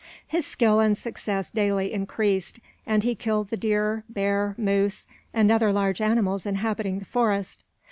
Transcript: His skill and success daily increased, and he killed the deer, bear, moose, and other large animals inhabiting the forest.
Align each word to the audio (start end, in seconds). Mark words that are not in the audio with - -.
His 0.25 0.47
skill 0.47 0.79
and 0.79 0.97
success 0.97 1.51
daily 1.51 1.93
increased, 1.93 2.59
and 2.87 3.03
he 3.03 3.13
killed 3.13 3.49
the 3.51 3.55
deer, 3.55 4.03
bear, 4.09 4.55
moose, 4.57 5.05
and 5.31 5.51
other 5.51 5.71
large 5.71 6.01
animals 6.01 6.47
inhabiting 6.47 6.97
the 6.97 7.05
forest. 7.05 7.63